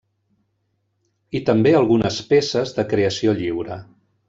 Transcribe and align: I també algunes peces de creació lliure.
I 1.39 1.41
també 1.51 1.75
algunes 1.81 2.19
peces 2.33 2.75
de 2.79 2.87
creació 2.95 3.37
lliure. 3.45 3.79